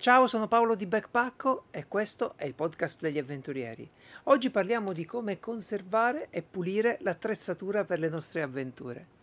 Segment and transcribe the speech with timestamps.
[0.00, 3.86] Ciao, sono Paolo di Backpacko e questo è il podcast degli avventurieri.
[4.24, 9.19] Oggi parliamo di come conservare e pulire l'attrezzatura per le nostre avventure.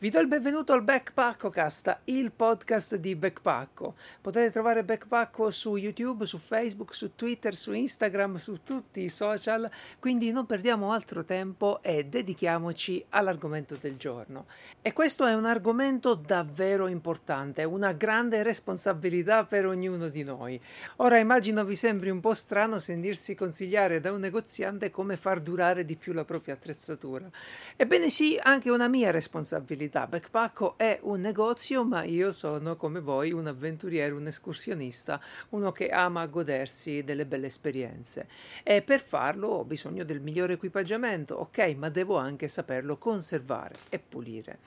[0.00, 3.96] Vi do il benvenuto al Backpackocast, il podcast di Backpacko.
[4.22, 9.70] Potete trovare Backpacko su YouTube, su Facebook, su Twitter, su Instagram, su tutti i social,
[9.98, 14.46] quindi non perdiamo altro tempo e dedichiamoci all'argomento del giorno.
[14.80, 20.58] E questo è un argomento davvero importante, una grande responsabilità per ognuno di noi.
[20.96, 25.84] Ora immagino vi sembri un po' strano sentirsi consigliare da un negoziante come far durare
[25.84, 27.28] di più la propria attrezzatura.
[27.76, 33.00] Ebbene sì, anche una mia responsabilità verità, Backpacko è un negozio, ma io sono come
[33.00, 38.28] voi un avventuriero, un escursionista, uno che ama godersi delle belle esperienze.
[38.62, 43.98] E per farlo ho bisogno del migliore equipaggiamento, ok, ma devo anche saperlo conservare e
[43.98, 44.58] pulire.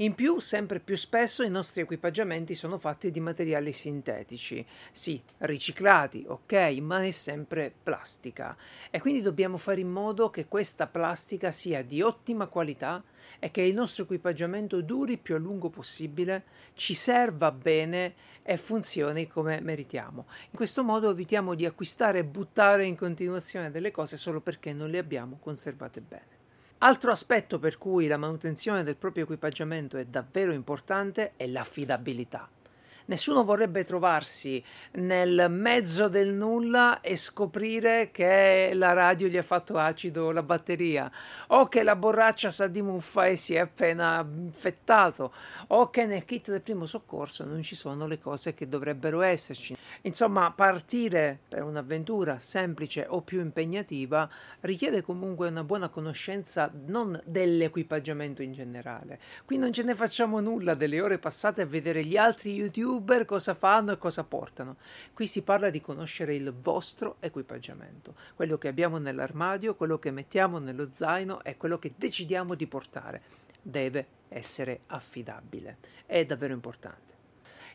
[0.00, 6.22] In più, sempre più spesso i nostri equipaggiamenti sono fatti di materiali sintetici, sì, riciclati,
[6.26, 8.54] ok, ma è sempre plastica.
[8.90, 13.02] E quindi dobbiamo fare in modo che questa plastica sia di ottima qualità
[13.38, 16.44] e che il nostro equipaggiamento duri più a lungo possibile,
[16.74, 20.26] ci serva bene e funzioni come meritiamo.
[20.50, 24.90] In questo modo evitiamo di acquistare e buttare in continuazione delle cose solo perché non
[24.90, 26.35] le abbiamo conservate bene.
[26.78, 32.50] Altro aspetto per cui la manutenzione del proprio equipaggiamento è davvero importante è l'affidabilità.
[33.08, 34.60] Nessuno vorrebbe trovarsi
[34.94, 41.08] nel mezzo del nulla e scoprire che la radio gli ha fatto acido la batteria,
[41.48, 45.32] o che la borraccia sa di muffa e si è appena infettato,
[45.68, 49.76] o che nel kit del primo soccorso non ci sono le cose che dovrebbero esserci.
[50.02, 54.28] Insomma, partire per un'avventura semplice o più impegnativa
[54.62, 59.20] richiede comunque una buona conoscenza non dell'equipaggiamento in generale.
[59.44, 63.24] Qui non ce ne facciamo nulla delle ore passate a vedere gli altri YouTube youtuber
[63.24, 64.76] cosa fanno e cosa portano.
[65.12, 70.58] Qui si parla di conoscere il vostro equipaggiamento, quello che abbiamo nell'armadio, quello che mettiamo
[70.58, 73.22] nello zaino e quello che decidiamo di portare.
[73.60, 75.78] Deve essere affidabile.
[76.06, 77.05] È davvero importante.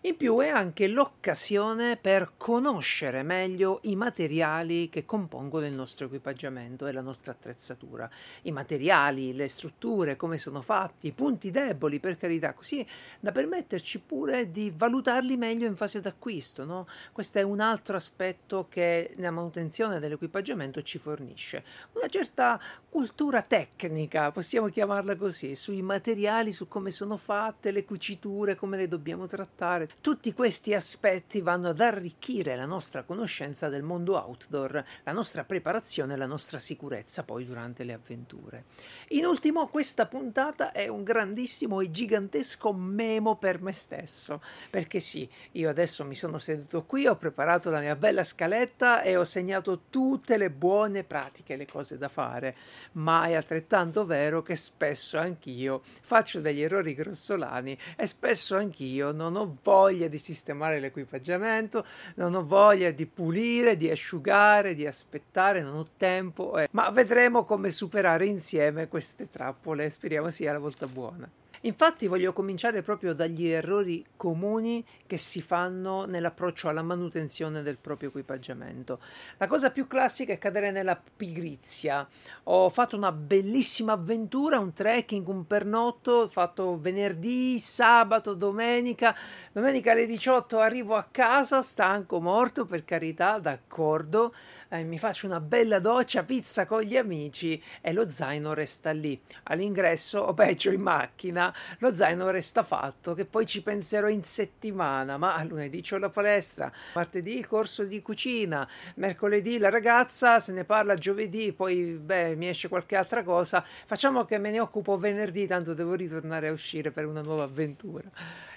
[0.04, 6.88] In più è anche l'occasione per conoscere meglio i materiali che compongono il nostro equipaggiamento
[6.88, 8.10] e la nostra attrezzatura.
[8.42, 12.84] I materiali, le strutture, come sono fatti, i punti deboli, per carità, così
[13.20, 16.66] da permetterci pure di valutarli meglio in fase d'acquisto.
[16.66, 16.88] No?
[17.12, 21.64] Questo è un altro aspetto che la manutenzione dell'equipaggiamento ci fornisce.
[21.92, 22.60] Una certa
[22.90, 28.88] cultura tecnica, possiamo chiamarla così, sui materiali, su come sono fatte, le cuciture, come le
[28.88, 35.12] dobbiamo trattare tutti questi aspetti vanno ad arricchire la nostra conoscenza del mondo outdoor, la
[35.12, 38.64] nostra preparazione e la nostra sicurezza poi durante le avventure.
[39.10, 45.30] In ultimo, questa puntata è un grandissimo e gigantesco memo per me stesso, perché sì,
[45.54, 49.84] io adesso mi sono seduto qui, ho preparato la mia bella scaletta e ho segnato
[49.90, 52.56] tutte le buone pratiche, le cose da fare,
[52.94, 59.36] ma è altrettanto vero che spesso anch'io faccio degli errori grossolani e spesso anch'io non
[59.36, 61.84] ho voglia voglia di sistemare l'equipaggiamento,
[62.16, 66.68] non ho voglia di pulire, di asciugare, di aspettare, non ho tempo, eh.
[66.72, 71.30] ma vedremo come superare insieme queste trappole, speriamo sia la volta buona.
[71.62, 78.10] Infatti voglio cominciare proprio dagli errori comuni che si fanno nell'approccio alla manutenzione del proprio
[78.10, 79.00] equipaggiamento.
[79.38, 82.08] La cosa più classica è cadere nella pigrizia.
[82.46, 89.16] Ho fatto una bellissima avventura, un trekking, un pernotto, fatto venerdì, sabato, domenica.
[89.52, 94.34] Domenica alle 18 arrivo a casa, stanco, morto, per carità, d'accordo
[94.72, 99.22] eh, mi faccio una bella doccia, pizza con gli amici e lo zaino resta lì.
[99.44, 105.18] All'ingresso, o peggio in macchina, lo zaino resta fatto, che poi ci penserò in settimana,
[105.18, 108.66] ma lunedì c'ho la palestra, martedì corso di cucina,
[108.96, 114.24] mercoledì la ragazza, se ne parla giovedì, poi beh, mi esce qualche altra cosa, facciamo
[114.24, 118.08] che me ne occupo venerdì, tanto devo ritornare a uscire per una nuova avventura.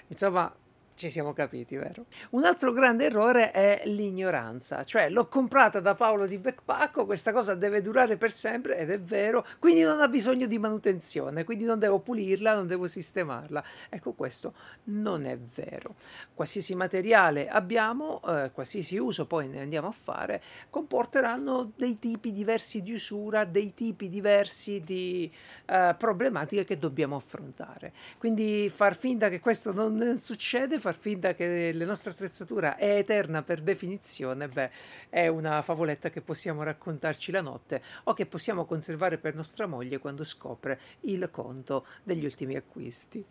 [0.07, 0.53] Insomma,
[0.95, 2.05] ci siamo capiti, vero?
[2.31, 7.53] Un altro grande errore è l'ignoranza, cioè l'ho comprata da Paolo di Backpacko, questa cosa
[7.53, 11.79] deve durare per sempre ed è vero, quindi non ha bisogno di manutenzione, quindi non
[11.79, 13.63] devo pulirla, non devo sistemarla.
[13.89, 14.53] Ecco, questo
[14.85, 15.95] non è vero.
[16.33, 22.81] Qualsiasi materiale abbiamo, eh, qualsiasi uso poi ne andiamo a fare, comporteranno dei tipi diversi
[22.81, 25.29] di usura, dei tipi diversi di
[25.65, 27.91] eh, problematiche che dobbiamo affrontare.
[28.17, 33.41] Quindi far finta che questo non succede far finta che la nostra attrezzatura è eterna
[33.41, 34.69] per definizione, beh,
[35.09, 39.97] è una favoletta che possiamo raccontarci la notte o che possiamo conservare per nostra moglie
[39.97, 43.25] quando scopre il conto degli ultimi acquisti.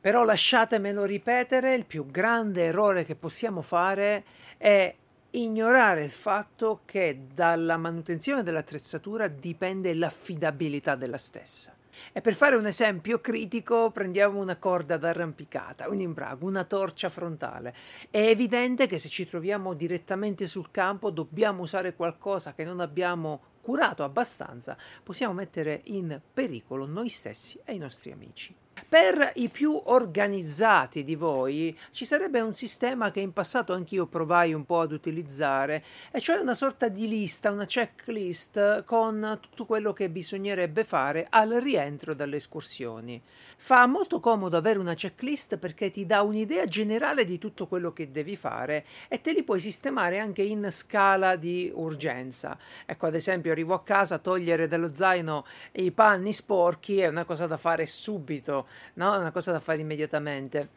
[0.00, 4.24] Però lasciatemelo ripetere, il più grande errore che possiamo fare
[4.56, 4.94] è
[5.30, 11.74] ignorare il fatto che dalla manutenzione dell'attrezzatura dipende l'affidabilità della stessa.
[12.12, 17.74] E per fare un esempio critico prendiamo una corda d'arrampicata, un imbrago, una torcia frontale.
[18.10, 23.42] È evidente che se ci troviamo direttamente sul campo dobbiamo usare qualcosa che non abbiamo
[23.60, 28.59] curato abbastanza, possiamo mettere in pericolo noi stessi e i nostri amici.
[28.90, 34.52] Per i più organizzati di voi ci sarebbe un sistema che in passato anch'io provai
[34.52, 39.92] un po' ad utilizzare, e cioè una sorta di lista, una checklist con tutto quello
[39.92, 43.22] che bisognerebbe fare al rientro dalle escursioni.
[43.62, 48.10] Fa molto comodo avere una checklist perché ti dà un'idea generale di tutto quello che
[48.10, 52.58] devi fare e te li puoi sistemare anche in scala di urgenza.
[52.86, 57.46] Ecco, ad esempio, arrivo a casa, togliere dallo zaino i panni sporchi è una cosa
[57.46, 59.14] da fare subito no?
[59.14, 60.68] È una cosa da fare immediatamente.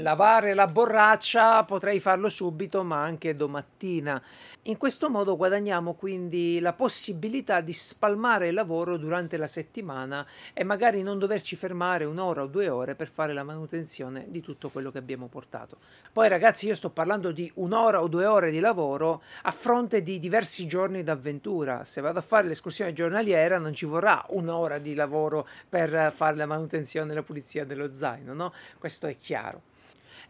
[0.00, 4.22] Lavare la borraccia potrei farlo subito, ma anche domattina.
[4.62, 10.24] In questo modo guadagniamo quindi la possibilità di spalmare il lavoro durante la settimana
[10.54, 14.68] e magari non doverci fermare un'ora o due ore per fare la manutenzione di tutto
[14.68, 15.78] quello che abbiamo portato.
[16.12, 20.20] Poi ragazzi, io sto parlando di un'ora o due ore di lavoro a fronte di
[20.20, 21.84] diversi giorni d'avventura.
[21.84, 26.46] Se vado a fare l'escursione giornaliera non ci vorrà un'ora di lavoro per fare la
[26.46, 28.52] manutenzione e la pulizia dello zaino, no?
[28.78, 29.62] Questo è chiaro.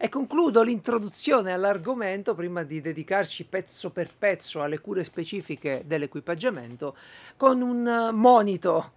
[0.01, 6.95] E concludo l'introduzione all'argomento prima di dedicarci pezzo per pezzo alle cure specifiche dell'equipaggiamento
[7.35, 8.93] con un monito.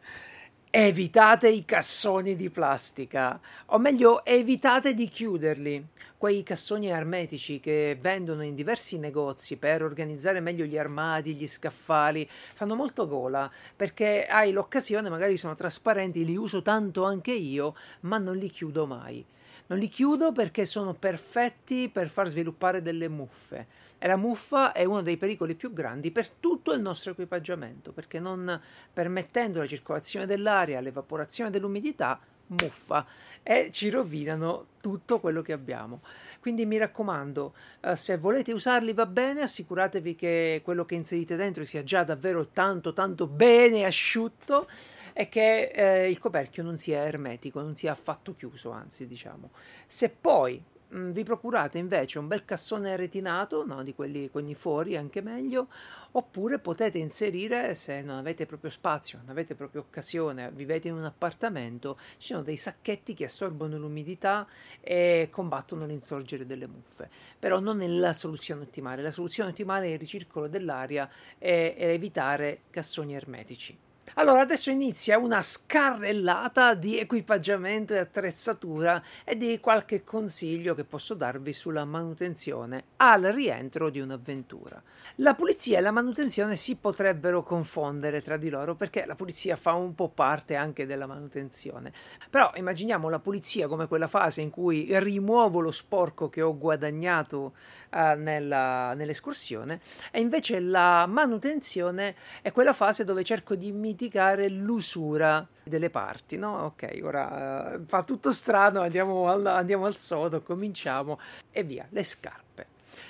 [0.70, 5.84] Evitate i cassoni di plastica, o meglio, evitate di chiuderli.
[6.16, 12.30] Quei cassoni ermetici che vendono in diversi negozi per organizzare meglio gli armadi, gli scaffali,
[12.30, 18.18] fanno molto gola perché hai l'occasione, magari sono trasparenti, li uso tanto anche io, ma
[18.18, 19.26] non li chiudo mai.
[19.72, 23.66] Non li chiudo perché sono perfetti per far sviluppare delle muffe.
[23.96, 28.20] E la muffa è uno dei pericoli più grandi per tutto il nostro equipaggiamento, perché
[28.20, 28.60] non
[28.92, 33.06] permettendo la circolazione dell'aria, l'evaporazione dell'umidità, muffa
[33.42, 36.02] e ci rovinano tutto quello che abbiamo.
[36.38, 41.64] Quindi mi raccomando, eh, se volete usarli va bene, assicuratevi che quello che inserite dentro
[41.64, 44.68] sia già davvero tanto tanto bene asciutto
[45.12, 49.50] è che eh, il coperchio non sia ermetico, non sia affatto chiuso, anzi diciamo.
[49.86, 54.54] Se poi mh, vi procurate invece un bel cassone retinato, no, di quelli con i
[54.54, 55.68] fuori anche meglio,
[56.12, 61.04] oppure potete inserire, se non avete proprio spazio, non avete proprio occasione, vivete in un
[61.04, 64.46] appartamento, ci sono dei sacchetti che assorbono l'umidità
[64.80, 67.08] e combattono l'insorgere delle muffe.
[67.38, 72.62] Però non è la soluzione ottimale, la soluzione ottimale è il ricircolo dell'aria e evitare
[72.70, 73.76] cassoni ermetici.
[74.14, 81.14] Allora, adesso inizia una scarrellata di equipaggiamento e attrezzatura e di qualche consiglio che posso
[81.14, 84.82] darvi sulla manutenzione al rientro di un'avventura.
[85.16, 89.72] La pulizia e la manutenzione si potrebbero confondere tra di loro perché la pulizia fa
[89.72, 91.90] un po' parte anche della manutenzione.
[92.28, 97.54] Però immaginiamo la pulizia come quella fase in cui rimuovo lo sporco che ho guadagnato
[97.92, 99.80] uh, nella, nell'escursione
[100.10, 106.64] e invece la manutenzione è quella fase dove cerco di mitigare l'usura delle parti, no?
[106.64, 111.18] Ok, ora uh, fa tutto strano, andiamo al, andiamo al sodo, cominciamo
[111.50, 112.66] e via, le scarpe.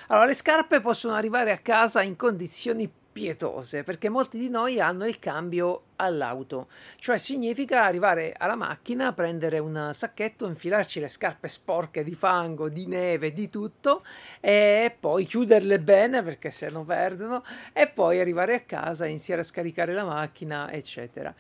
[0.09, 5.07] Allora, le scarpe possono arrivare a casa in condizioni pietose perché molti di noi hanno
[5.07, 12.03] il cambio all'auto, cioè significa arrivare alla macchina, prendere un sacchetto, infilarci le scarpe sporche
[12.03, 14.03] di fango, di neve, di tutto
[14.41, 19.45] e poi chiuderle bene perché se no perdono e poi arrivare a casa, iniziare a
[19.45, 21.33] scaricare la macchina, eccetera.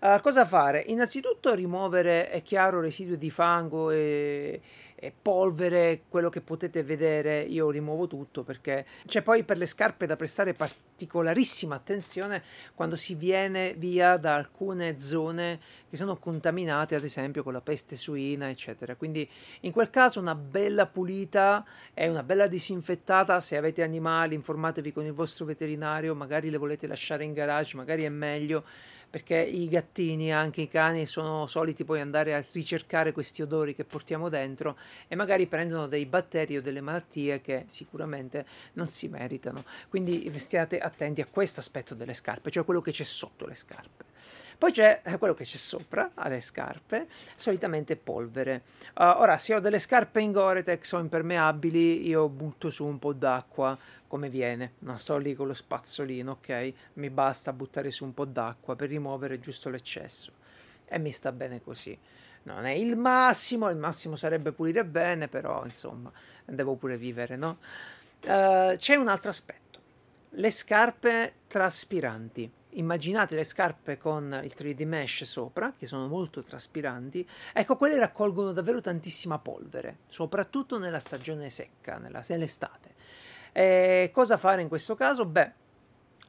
[0.00, 0.84] Uh, cosa fare?
[0.86, 4.60] Innanzitutto rimuovere, è chiaro, residui di fango e
[5.20, 10.16] polvere, quello che potete vedere, io rimuovo tutto perché c'è poi per le scarpe da
[10.16, 12.42] prestare particolarissima attenzione
[12.74, 17.96] quando si viene via da alcune zone che sono contaminate, ad esempio con la peste
[17.96, 18.96] suina, eccetera.
[18.96, 19.28] Quindi
[19.60, 21.64] in quel caso una bella pulita
[21.94, 26.86] e una bella disinfettata, se avete animali informatevi con il vostro veterinario, magari le volete
[26.86, 28.64] lasciare in garage, magari è meglio
[29.10, 33.84] perché i gattini, anche i cani, sono soliti poi andare a ricercare questi odori che
[33.84, 34.76] portiamo dentro
[35.08, 39.64] e magari prendono dei batteri o delle malattie che sicuramente non si meritano.
[39.88, 44.04] Quindi stiate attenti a questo aspetto delle scarpe, cioè quello che c'è sotto le scarpe.
[44.58, 48.62] Poi c'è eh, quello che c'è sopra alle scarpe, solitamente polvere.
[48.96, 53.12] Uh, ora, se ho delle scarpe in Gore-Tex o impermeabili, io butto su un po'
[53.12, 56.72] d'acqua come viene, non sto lì con lo spazzolino, ok?
[56.94, 60.32] Mi basta buttare su un po' d'acqua per rimuovere giusto l'eccesso
[60.86, 61.96] e mi sta bene così.
[62.42, 66.10] Non è il massimo, il massimo sarebbe pulire bene, però insomma,
[66.44, 67.58] devo pure vivere, no?
[68.24, 69.80] Uh, c'è un altro aspetto,
[70.30, 72.50] le scarpe traspiranti.
[72.78, 77.28] Immaginate le scarpe con il 3D mesh sopra, che sono molto traspiranti.
[77.52, 82.94] Ecco, quelle raccolgono davvero tantissima polvere, soprattutto nella stagione secca, nella, nell'estate.
[83.52, 85.24] E cosa fare in questo caso?
[85.24, 85.52] Beh,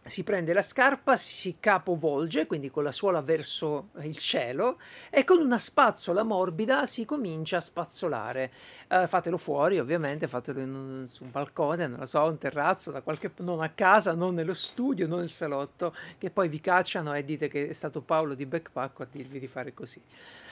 [0.09, 5.39] si prende la scarpa, si capovolge, quindi con la suola verso il cielo, e con
[5.39, 8.51] una spazzola morbida si comincia a spazzolare.
[8.89, 13.01] Uh, fatelo fuori, ovviamente, fatelo un, su un balcone, non lo so, un terrazzo, da
[13.01, 17.23] qualche, non a casa, non nello studio, non nel salotto, che poi vi cacciano e
[17.23, 20.01] dite che è stato Paolo di Backpack a dirvi di fare così.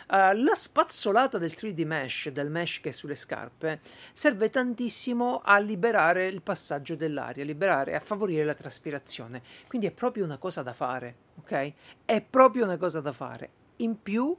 [0.09, 3.81] Uh, la spazzolata del 3D mesh, del mesh che è sulle scarpe,
[4.13, 9.41] serve tantissimo a liberare il passaggio dell'aria, a liberare, a favorire la traspirazione.
[9.67, 11.73] Quindi è proprio una cosa da fare, ok?
[12.05, 13.49] È proprio una cosa da fare.
[13.77, 14.33] In più,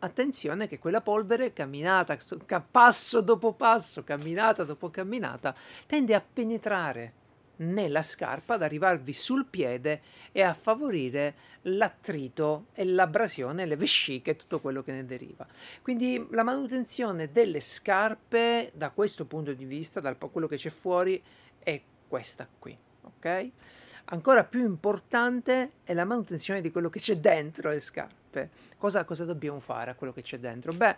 [0.00, 2.16] attenzione che quella polvere, camminata,
[2.70, 5.54] passo dopo passo, camminata dopo camminata,
[5.86, 7.12] tende a penetrare
[7.58, 10.00] nella scarpa ad arrivarvi sul piede
[10.32, 15.46] e a favorire l'attrito e l'abrasione, le vesciche e tutto quello che ne deriva.
[15.82, 21.22] Quindi la manutenzione delle scarpe da questo punto di vista, da quello che c'è fuori,
[21.58, 23.50] è questa qui, ok?
[24.10, 28.27] Ancora più importante è la manutenzione di quello che c'è dentro le scarpe.
[28.76, 30.72] Cosa, cosa, dobbiamo fare a quello che c'è dentro?
[30.72, 30.94] Beh,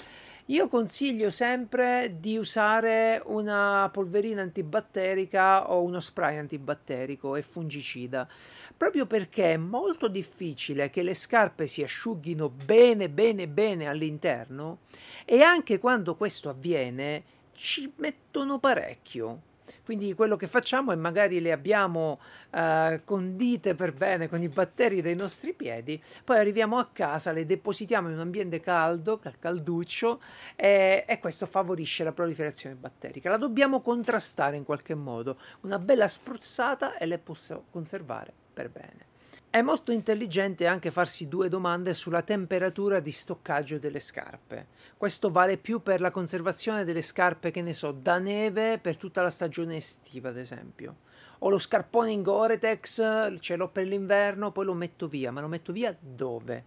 [0.46, 8.28] io consiglio sempre di usare una polverina antibatterica o uno spray antibatterico e fungicida,
[8.76, 14.80] proprio perché è molto difficile che le scarpe si asciughino bene, bene, bene all'interno
[15.24, 17.22] e anche quando questo avviene
[17.54, 19.48] ci mettono parecchio
[19.84, 22.20] quindi quello che facciamo è magari le abbiamo
[22.52, 27.46] uh, condite per bene con i batteri dei nostri piedi, poi arriviamo a casa, le
[27.46, 30.20] depositiamo in un ambiente caldo, calduccio,
[30.56, 33.30] e, e questo favorisce la proliferazione batterica.
[33.30, 39.09] La dobbiamo contrastare in qualche modo, una bella spruzzata e le posso conservare per bene.
[39.52, 44.68] È molto intelligente anche farsi due domande sulla temperatura di stoccaggio delle scarpe.
[44.96, 49.22] Questo vale più per la conservazione delle scarpe, che ne so, da neve per tutta
[49.22, 50.98] la stagione estiva, ad esempio.
[51.40, 55.48] Ho lo scarpone in Gore-Tex, ce l'ho per l'inverno, poi lo metto via, ma lo
[55.48, 56.64] metto via dove?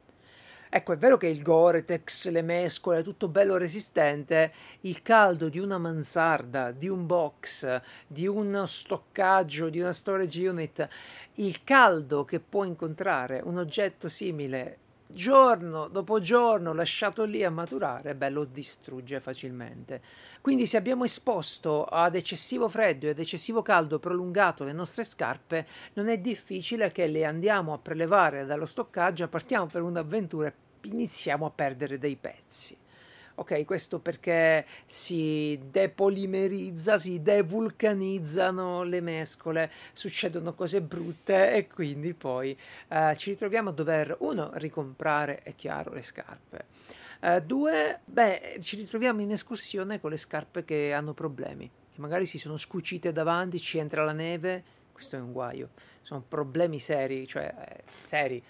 [0.76, 4.52] Ecco, è vero che il Gore-Tex, le mescole, tutto bello resistente,
[4.82, 10.90] il caldo di una mansarda, di un box, di uno stoccaggio, di una storage unit,
[11.36, 18.16] il caldo che può incontrare un oggetto simile giorno dopo giorno lasciato lì a maturare,
[18.16, 20.02] beh, lo distrugge facilmente.
[20.42, 25.68] Quindi se abbiamo esposto ad eccessivo freddo e ad eccessivo caldo prolungato le nostre scarpe,
[25.94, 31.46] non è difficile che le andiamo a prelevare dallo stoccaggio, partiamo per un'avventura e iniziamo
[31.46, 32.78] a perdere dei pezzi.
[33.36, 42.56] Ok, questo perché si depolimerizza, si devulcanizzano le mescole, succedono cose brutte e quindi poi
[42.90, 46.66] uh, ci ritroviamo a dover, uno, ricomprare, è chiaro, le scarpe.
[47.22, 52.28] Uh, due, beh, ci ritroviamo in escursione con le scarpe che hanno problemi, che magari
[52.28, 55.70] si sono scucite davanti, ci entra la neve, questo è un guaio,
[56.04, 58.44] sono problemi seri, cioè eh, seri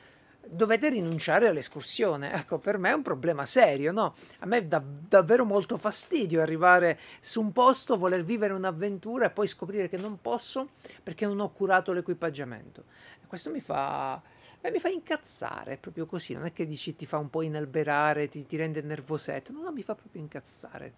[0.47, 2.33] dovete rinunciare all'escursione.
[2.33, 4.15] Ecco, per me è un problema serio, no?
[4.39, 9.47] A me dà davvero molto fastidio arrivare su un posto, voler vivere un'avventura e poi
[9.47, 10.69] scoprire che non posso
[11.01, 12.83] perché non ho curato l'equipaggiamento.
[13.27, 14.21] Questo mi fa...
[14.65, 18.29] Eh, mi fa incazzare, proprio così, non è che dici ti fa un po' inalberare,
[18.29, 20.93] ti, ti rende nervosetto, no, no, mi fa proprio incazzare.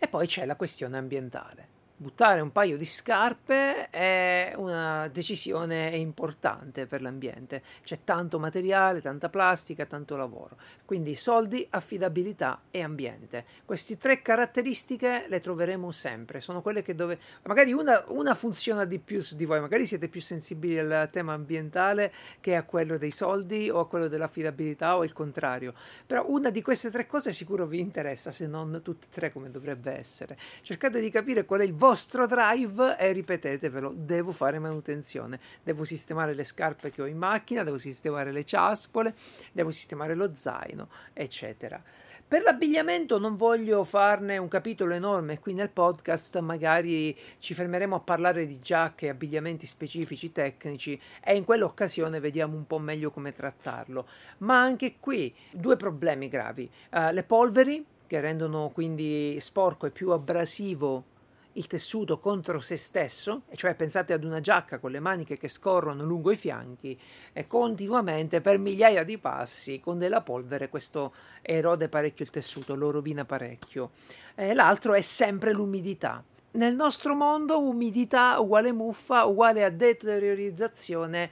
[0.00, 6.86] E poi c'è la questione ambientale buttare un paio di scarpe è una decisione importante
[6.86, 7.62] per l'ambiente.
[7.82, 10.56] C'è tanto materiale, tanta plastica, tanto lavoro.
[10.84, 13.44] Quindi soldi, affidabilità e ambiente.
[13.64, 16.40] Queste tre caratteristiche le troveremo sempre.
[16.40, 20.08] Sono quelle che dove magari una, una funziona di più su di voi, magari siete
[20.08, 25.04] più sensibili al tema ambientale che a quello dei soldi o a quello dell'affidabilità o
[25.04, 25.74] il contrario.
[26.06, 29.50] Però una di queste tre cose sicuro vi interessa, se non tutte e tre come
[29.50, 30.36] dovrebbe essere.
[30.62, 36.32] Cercate di capire qual è il vostro drive e ripetetevelo, devo fare manutenzione, devo sistemare
[36.32, 39.14] le scarpe che ho in macchina, devo sistemare le ciaspole,
[39.52, 41.82] devo sistemare lo zaino, eccetera.
[42.26, 48.00] Per l'abbigliamento non voglio farne un capitolo enorme, qui nel podcast magari ci fermeremo a
[48.00, 53.34] parlare di giacche e abbigliamenti specifici tecnici e in quell'occasione vediamo un po' meglio come
[53.34, 54.08] trattarlo.
[54.38, 56.66] Ma anche qui due problemi gravi.
[56.92, 61.12] Uh, le polveri, che rendono quindi sporco e più abrasivo
[61.54, 65.48] il tessuto contro se stesso, e cioè pensate ad una giacca con le maniche che
[65.48, 66.98] scorrono lungo i fianchi
[67.32, 72.90] e continuamente per migliaia di passi con della polvere questo erode parecchio il tessuto, lo
[72.90, 73.90] rovina parecchio.
[74.34, 76.22] E l'altro è sempre l'umidità.
[76.52, 81.30] Nel nostro mondo umidità uguale muffa uguale a deteriorizzazione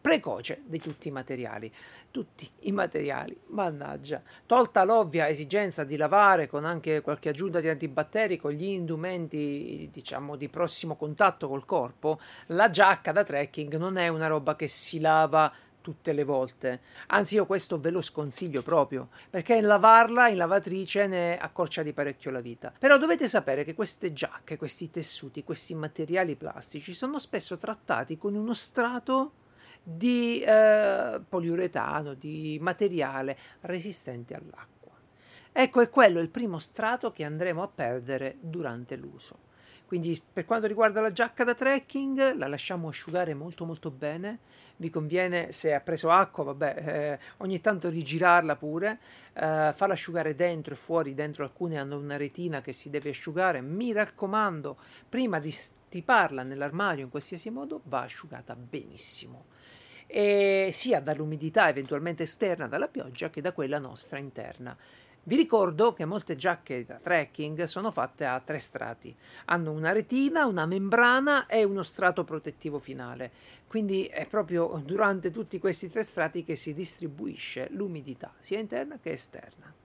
[0.00, 1.72] precoce di tutti i materiali.
[2.16, 4.22] Tutti i materiali, mannaggia.
[4.46, 10.34] Tolta l'ovvia esigenza di lavare con anche qualche aggiunta di antibatteri con gli indumenti, diciamo,
[10.34, 14.98] di prossimo contatto col corpo, la giacca da trekking non è una roba che si
[14.98, 16.80] lava tutte le volte.
[17.08, 22.30] Anzi, io questo ve lo sconsiglio proprio, perché lavarla in lavatrice ne accorcia di parecchio
[22.30, 22.72] la vita.
[22.78, 28.34] Però dovete sapere che queste giacche, questi tessuti, questi materiali plastici sono spesso trattati con
[28.34, 29.32] uno strato
[29.88, 34.92] di eh, poliuretano, di materiale resistente all'acqua.
[35.52, 39.44] Ecco, è quello il primo strato che andremo a perdere durante l'uso.
[39.86, 44.40] Quindi per quanto riguarda la giacca da trekking, la lasciamo asciugare molto molto bene.
[44.78, 48.98] Vi conviene, se ha preso acqua, vabbè, eh, ogni tanto rigirarla pure,
[49.34, 51.14] eh, farla asciugare dentro e fuori.
[51.14, 53.60] Dentro alcune hanno una retina che si deve asciugare.
[53.60, 54.76] Mi raccomando,
[55.08, 59.54] prima di stiparla nell'armadio in qualsiasi modo, va asciugata benissimo
[60.06, 64.76] e sia dall'umidità eventualmente esterna dalla pioggia che da quella nostra interna.
[65.28, 69.12] Vi ricordo che molte giacche da trekking sono fatte a tre strati.
[69.46, 73.32] Hanno una retina, una membrana e uno strato protettivo finale.
[73.66, 79.10] Quindi è proprio durante tutti questi tre strati che si distribuisce l'umidità, sia interna che
[79.10, 79.75] esterna.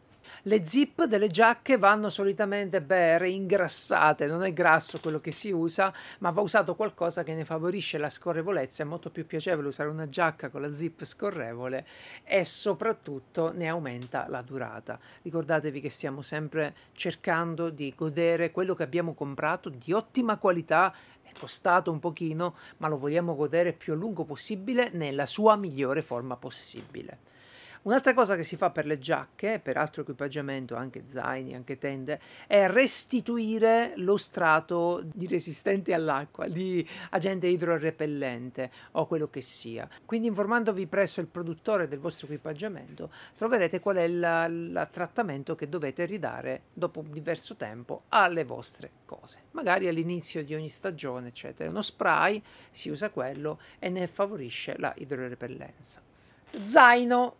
[0.46, 5.94] Le zip delle giacche vanno solitamente beh, ingrassate, non è grasso quello che si usa,
[6.18, 10.10] ma va usato qualcosa che ne favorisce la scorrevolezza, è molto più piacevole usare una
[10.10, 11.86] giacca con la zip scorrevole
[12.24, 15.00] e soprattutto ne aumenta la durata.
[15.22, 21.30] Ricordatevi che stiamo sempre cercando di godere quello che abbiamo comprato di ottima qualità è
[21.38, 26.36] costato un pochino, ma lo vogliamo godere più a lungo possibile nella sua migliore forma
[26.36, 27.30] possibile.
[27.84, 32.20] Un'altra cosa che si fa per le giacche, per altro equipaggiamento, anche zaini, anche tende,
[32.46, 39.90] è restituire lo strato di resistente all'acqua, di agente idrorepellente o quello che sia.
[40.06, 46.06] Quindi informandovi presso il produttore del vostro equipaggiamento troverete qual è il trattamento che dovete
[46.06, 49.46] ridare dopo diverso tempo alle vostre cose.
[49.52, 51.72] Magari all'inizio di ogni stagione, eccetera.
[51.72, 56.00] Uno spray, si usa quello e ne favorisce la idrorepellenza.
[56.60, 57.38] Zaino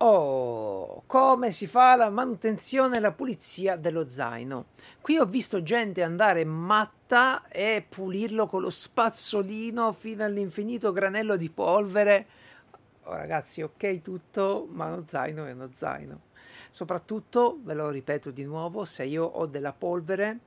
[0.00, 4.66] Oh, come si fa la manutenzione e la pulizia dello zaino?
[5.00, 11.50] Qui ho visto gente andare matta e pulirlo con lo spazzolino fino all'infinito granello di
[11.50, 12.26] polvere.
[13.04, 16.20] Oh, ragazzi, ok tutto, ma uno zaino è uno zaino.
[16.70, 20.38] Soprattutto, ve lo ripeto di nuovo, se io ho della polvere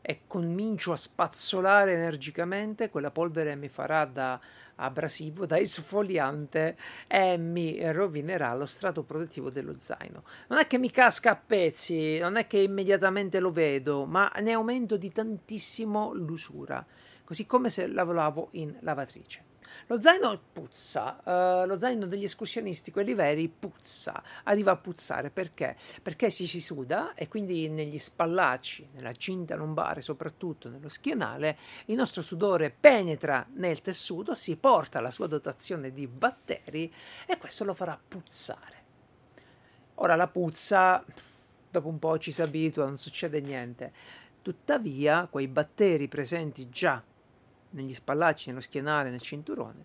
[0.00, 4.40] e comincio a spazzolare energicamente, quella polvere mi farà da
[4.76, 10.24] abrasivo, da esfoliante e mi rovinerà lo strato protettivo dello zaino.
[10.48, 14.52] Non è che mi casca a pezzi, non è che immediatamente lo vedo, ma ne
[14.52, 16.84] aumento di tantissimo l'usura,
[17.24, 19.52] così come se lavoravo in lavatrice.
[19.86, 21.20] Lo zaino puzza,
[21.62, 25.76] uh, lo zaino degli escursionisti, quelli veri, puzza, arriva a puzzare perché?
[26.02, 31.96] Perché si, si suda e quindi negli spallacci, nella cinta lombare, soprattutto nello schienale, il
[31.96, 36.92] nostro sudore penetra nel tessuto, si porta la sua dotazione di batteri
[37.26, 38.82] e questo lo farà puzzare.
[39.96, 41.04] Ora la puzza,
[41.70, 43.92] dopo un po' ci si abitua, non succede niente.
[44.42, 47.02] Tuttavia, quei batteri presenti già
[47.74, 49.84] negli spallacci, nello schienale, nel cinturone,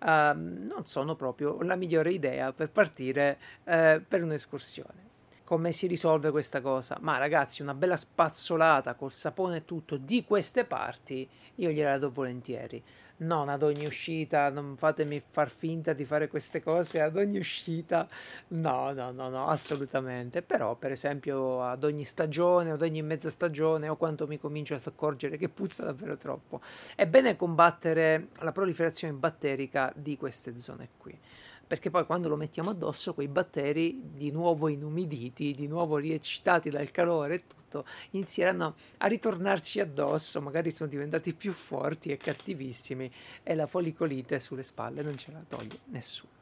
[0.00, 5.04] uh, non sono proprio la migliore idea per partire uh, per un'escursione.
[5.44, 6.98] Come si risolve questa cosa?
[7.00, 12.10] Ma ragazzi, una bella spazzolata col sapone e tutto di queste parti, io gliela do
[12.10, 12.82] volentieri
[13.18, 18.06] non ad ogni uscita, non fatemi far finta di fare queste cose ad ogni uscita,
[18.48, 23.88] no, no, no, no, assolutamente, però per esempio ad ogni stagione, ad ogni mezza stagione
[23.88, 26.60] o quando mi comincio a accorgere che puzza davvero troppo.
[26.94, 31.18] È bene combattere la proliferazione batterica di queste zone qui.
[31.66, 36.90] Perché poi quando lo mettiamo addosso quei batteri di nuovo inumiditi, di nuovo rieccitati dal
[36.90, 43.10] calore e tutto, inizieranno a ritornarci addosso, magari sono diventati più forti e cattivissimi
[43.42, 46.32] e la folicolite sulle spalle non ce la toglie nessuno.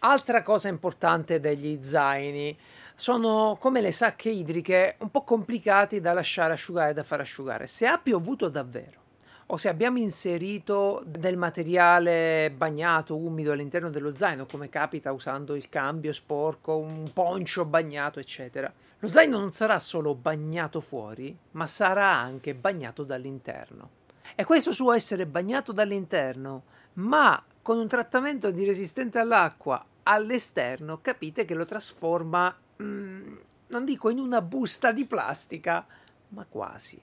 [0.00, 2.56] Altra cosa importante degli zaini
[2.94, 7.66] sono come le sacche idriche un po' complicati da lasciare asciugare, da far asciugare.
[7.66, 9.04] Se ha piovuto davvero
[9.48, 15.68] o se abbiamo inserito del materiale bagnato, umido all'interno dello zaino, come capita usando il
[15.68, 18.72] cambio sporco, un poncio bagnato, eccetera.
[18.98, 23.90] Lo zaino non sarà solo bagnato fuori, ma sarà anche bagnato dall'interno.
[24.34, 31.44] E questo suo essere bagnato dall'interno, ma con un trattamento di resistente all'acqua all'esterno, capite
[31.44, 33.36] che lo trasforma, mm,
[33.68, 35.86] non dico in una busta di plastica,
[36.28, 37.00] ma quasi.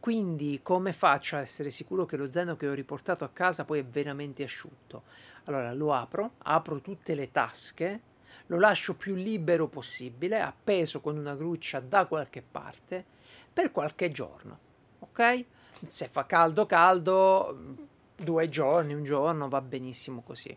[0.00, 3.80] Quindi come faccio a essere sicuro che lo zaino che ho riportato a casa poi
[3.80, 5.02] è veramente asciutto?
[5.44, 8.00] Allora lo apro, apro tutte le tasche,
[8.46, 13.04] lo lascio più libero possibile, appeso con una gruccia da qualche parte,
[13.52, 14.58] per qualche giorno.
[15.00, 15.44] Ok?
[15.84, 17.76] Se fa caldo caldo,
[18.16, 20.56] due giorni, un giorno, va benissimo così.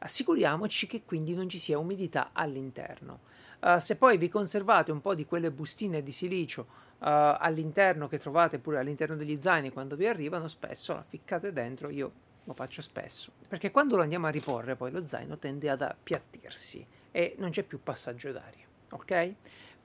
[0.00, 3.20] Assicuriamoci che quindi non ci sia umidità all'interno.
[3.62, 6.66] Uh, se poi vi conservate un po' di quelle bustine di silicio uh,
[6.98, 12.12] all'interno che trovate pure all'interno degli zaini quando vi arrivano, spesso la ficcate dentro, io
[12.42, 16.84] lo faccio spesso, perché quando lo andiamo a riporre poi lo zaino tende ad appiattirsi
[17.12, 19.34] e non c'è più passaggio d'aria, ok?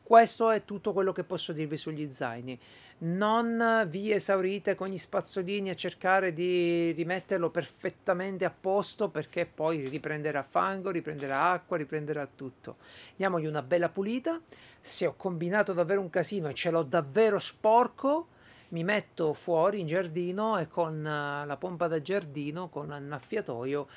[0.02, 2.58] Questo è tutto quello che posso dirvi sugli zaini.
[3.00, 9.88] Non vi esaurite con gli spazzolini a cercare di rimetterlo perfettamente a posto perché poi
[9.88, 12.78] riprenderà fango, riprenderà acqua, riprenderà tutto.
[13.16, 14.42] Diamogli una bella pulita.
[14.80, 18.30] Se ho combinato davvero un casino e ce l'ho davvero sporco,
[18.70, 23.88] mi metto fuori in giardino e con eh, la pompa da giardino, con l'annaffiatoio,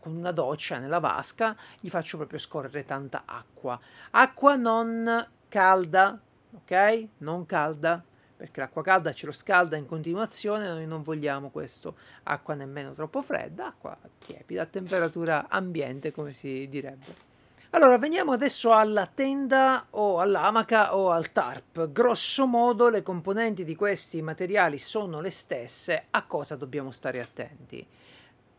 [0.00, 3.80] con una doccia nella vasca, gli faccio proprio scorrere tanta acqua.
[4.10, 6.20] Acqua non calda,
[6.54, 7.08] ok?
[7.18, 8.04] Non calda,
[8.40, 11.96] perché l'acqua calda ce lo scalda in continuazione, noi non vogliamo questo.
[12.22, 17.28] Acqua nemmeno troppo fredda, acqua tiepida, a temperatura ambiente, come si direbbe.
[17.72, 21.92] Allora, veniamo adesso alla tenda o all'amaca o al tarp.
[21.92, 27.86] Grosso modo le componenti di questi materiali sono le stesse, a cosa dobbiamo stare attenti?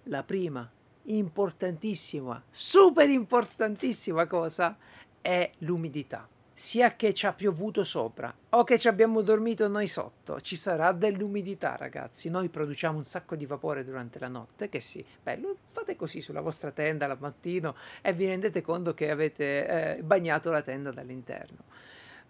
[0.03, 0.69] La prima,
[1.05, 4.77] importantissima, super importantissima cosa
[5.19, 10.39] è l'umidità sia che ci ha piovuto sopra o che ci abbiamo dormito noi sotto,
[10.41, 12.29] ci sarà dell'umidità, ragazzi.
[12.29, 16.41] Noi produciamo un sacco di vapore durante la notte, che sì, bello, fate così sulla
[16.41, 21.63] vostra tenda al mattino e vi rendete conto che avete eh, bagnato la tenda dall'interno.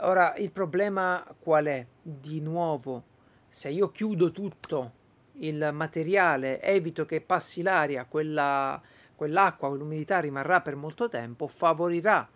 [0.03, 1.86] Ora, il problema qual è?
[2.01, 3.03] Di nuovo,
[3.47, 4.99] se io chiudo tutto
[5.39, 8.81] il materiale, evito che passi l'aria, quella,
[9.15, 12.27] quell'acqua, quell'umidità rimarrà per molto tempo, favorirà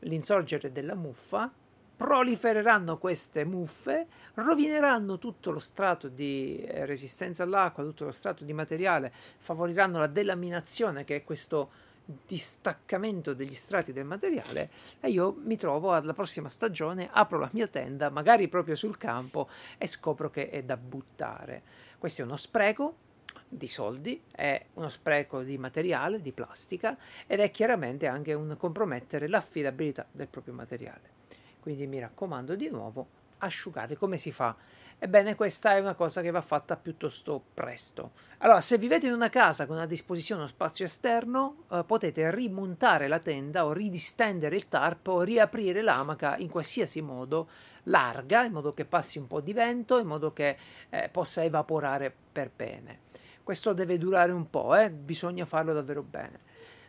[0.00, 1.52] l'insorgere della muffa,
[1.96, 8.54] prolifereranno queste muffe, rovineranno tutto lo strato di eh, resistenza all'acqua, tutto lo strato di
[8.54, 11.88] materiale, favoriranno la delaminazione, che è questo
[12.26, 17.66] distaccamento degli strati del materiale e io mi trovo alla prossima stagione, apro la mia
[17.66, 21.62] tenda, magari proprio sul campo e scopro che è da buttare.
[21.98, 22.94] Questo è uno spreco,
[23.52, 29.28] di soldi, è uno spreco di materiale, di plastica ed è chiaramente anche un compromettere
[29.28, 31.18] l'affidabilità del proprio materiale.
[31.60, 33.06] Quindi mi raccomando di nuovo,
[33.38, 34.56] asciugare come si fa?
[35.02, 38.12] Ebbene, questa è una cosa che va fatta piuttosto presto.
[38.38, 43.08] Allora, se vivete in una casa con a disposizione uno spazio esterno, eh, potete rimontare
[43.08, 47.48] la tenda o ridistendere il tarp o riaprire l'amaca in qualsiasi modo
[47.84, 50.56] larga, in modo che passi un po' di vento, in modo che
[50.90, 53.08] eh, possa evaporare per bene.
[53.50, 54.90] Questo deve durare un po', eh?
[54.90, 56.38] bisogna farlo davvero bene.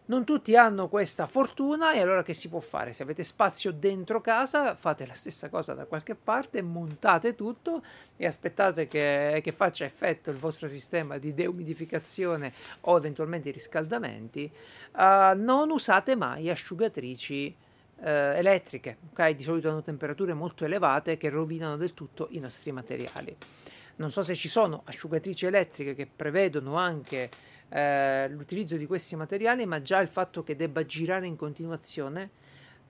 [0.06, 2.94] Non tutti hanno questa fortuna e allora che si può fare?
[2.94, 7.82] Se avete spazio dentro casa, fate la stessa cosa da qualche parte, montate tutto
[8.16, 14.52] e aspettate che, che faccia effetto il vostro sistema di deumidificazione o eventualmente i riscaldamenti.
[14.92, 17.56] Uh, non usate mai asciugatrici
[17.96, 19.34] uh, elettriche, okay?
[19.34, 23.36] di solito hanno temperature molto elevate che rovinano del tutto i nostri materiali.
[24.02, 27.30] Non so se ci sono asciugatrici elettriche che prevedono anche
[27.70, 32.32] eh, l'utilizzo di questi materiali, ma già il fatto che debba girare in continuazione,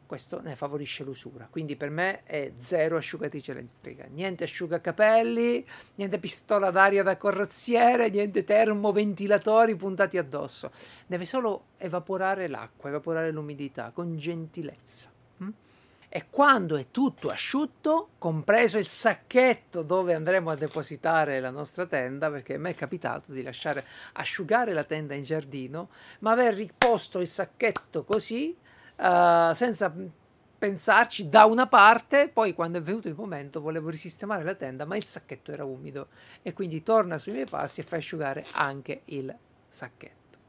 [0.06, 1.50] questo ne favorisce l'usura.
[1.52, 8.46] Quindi per me è zero asciugatrice elettrica, niente asciugacapelli, niente pistola d'aria da corrozziere, niente
[8.46, 10.72] termoventilatori puntati addosso.
[11.08, 15.12] Deve solo evaporare l'acqua, evaporare l'umidità con gentilezza.
[15.44, 15.50] Mm?
[16.14, 22.30] E quando è tutto asciutto, compreso il sacchetto dove andremo a depositare la nostra tenda,
[22.30, 25.88] perché a me è capitato di lasciare asciugare la tenda in giardino,
[26.20, 28.54] ma aver riposto il sacchetto così,
[28.98, 29.96] uh, senza
[30.58, 34.98] pensarci da una parte, poi quando è venuto il momento volevo risistemare la tenda, ma
[34.98, 36.10] il sacchetto era umido
[36.42, 39.34] e quindi torna sui miei passi e fai asciugare anche il
[39.66, 40.40] sacchetto.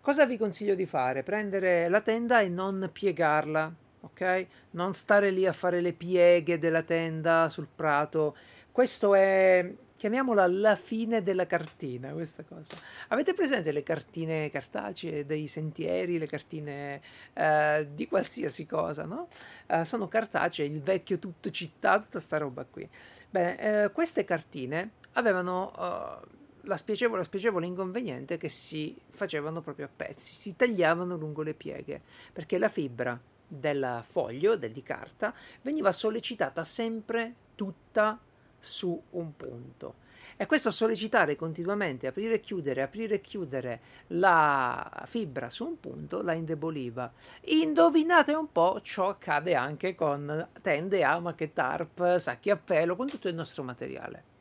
[0.00, 1.22] Cosa vi consiglio di fare?
[1.22, 4.46] Prendere la tenda e non piegarla ok?
[4.72, 8.36] Non stare lì a fare le pieghe della tenda sul prato.
[8.70, 12.76] Questo è chiamiamola la fine della cartina, questa cosa.
[13.08, 17.02] Avete presente le cartine cartacee dei sentieri, le cartine
[17.34, 19.28] eh, di qualsiasi cosa, no?
[19.66, 22.88] Eh, sono cartacee, il vecchio tutto città, tutta sta roba qui.
[23.28, 29.86] Bene, eh, queste cartine avevano uh, la spiacevole, la spiacevole inconveniente che si facevano proprio
[29.86, 32.00] a pezzi, si tagliavano lungo le pieghe,
[32.32, 38.20] perché la fibra del foglio, del di carta, veniva sollecitata sempre tutta
[38.58, 40.06] su un punto.
[40.40, 46.22] E questo sollecitare continuamente, aprire e chiudere, aprire e chiudere la fibra su un punto
[46.22, 47.12] la indeboliva.
[47.46, 53.26] Indovinate un po', ciò accade anche con tende, amache, tarp, sacchi a pelo, con tutto
[53.26, 54.36] il nostro materiale.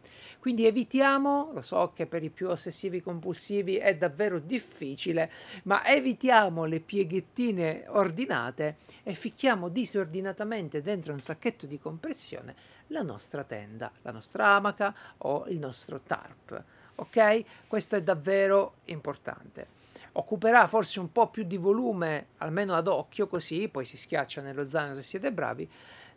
[0.47, 5.29] Quindi evitiamo, lo so che per i più ossessivi compulsivi è davvero difficile,
[5.63, 12.55] ma evitiamo le pieghettine ordinate e ficchiamo disordinatamente dentro un sacchetto di compressione
[12.87, 16.63] la nostra tenda, la nostra amaca o il nostro tarp.
[16.95, 17.43] Ok?
[17.67, 19.75] Questo è davvero importante
[20.13, 24.67] occuperà forse un po' più di volume, almeno ad occhio, così poi si schiaccia nello
[24.67, 25.69] zaino se siete bravi,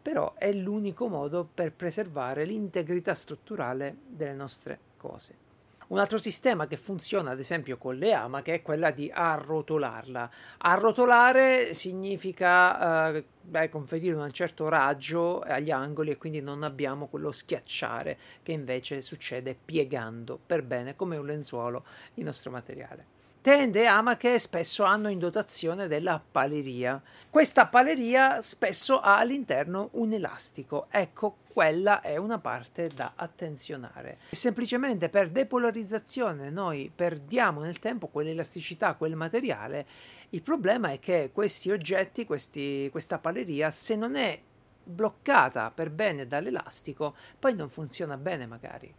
[0.03, 5.49] però è l'unico modo per preservare l'integrità strutturale delle nostre cose.
[5.91, 10.31] Un altro sistema che funziona ad esempio con le amache è quella di arrotolarla.
[10.59, 17.33] Arrotolare significa eh, beh, conferire un certo raggio agli angoli e quindi non abbiamo quello
[17.33, 21.85] schiacciare che invece succede piegando per bene come un lenzuolo
[22.15, 23.19] il nostro materiale.
[23.43, 27.03] Tende amache spesso hanno in dotazione della paleria.
[27.31, 30.89] Questa paleria spesso ha all'interno un elastico.
[30.91, 34.19] Ecco, quella è una parte da attenzionare.
[34.31, 39.87] Semplicemente per depolarizzazione noi perdiamo nel tempo quell'elasticità, quel materiale.
[40.31, 44.39] Il problema è che questi oggetti, questi, questa paleria, se non è
[44.85, 48.95] bloccata per bene dall'elastico, poi non funziona bene magari.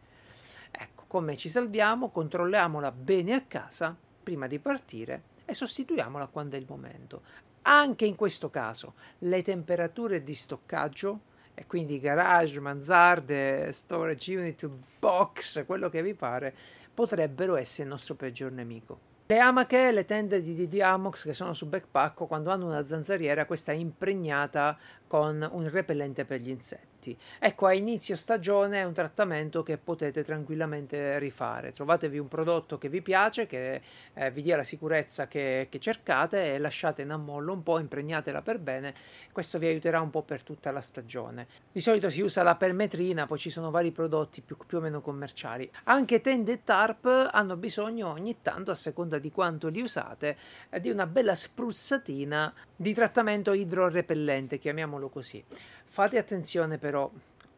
[0.72, 2.10] Ecco, come ci salviamo?
[2.10, 7.22] Controlliamola bene a casa prima di partire e sostituiamola quando è il momento.
[7.64, 15.66] Anche in questo caso le temperature di stoccaggio e quindi garage, mansarde, storage unit, box,
[15.66, 16.56] quello che vi pare,
[16.94, 19.10] potrebbero essere il nostro peggior nemico.
[19.28, 23.46] Le amache, le tende di DD Amox che sono su backpack, quando hanno una zanzariera,
[23.46, 27.18] questa è impregnata con un repellente per gli insetti insetti.
[27.40, 31.72] Ecco, a inizio stagione è un trattamento che potete tranquillamente rifare.
[31.72, 33.82] Trovatevi un prodotto che vi piace, che
[34.14, 38.42] eh, vi dia la sicurezza che, che, cercate e lasciate in ammollo un po', impregnatela
[38.42, 38.94] per bene.
[39.32, 41.48] Questo vi aiuterà un po' per tutta la stagione.
[41.72, 45.02] Di solito si usa la permetrina, poi ci sono vari prodotti più, più o meno
[45.02, 45.70] commerciali.
[45.86, 50.38] Anche tende e tarp hanno bisogno ogni tanto, a seconda di quanto li usate,
[50.70, 55.44] eh, di una bella spruzzatina di trattamento idrorepellente, chiamiamolo così.
[55.94, 57.12] Fate attenzione però,